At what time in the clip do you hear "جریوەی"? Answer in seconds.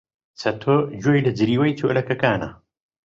1.37-1.77